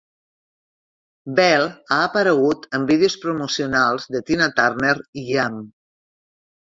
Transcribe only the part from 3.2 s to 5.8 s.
promocionals de Tina Turner i Iam.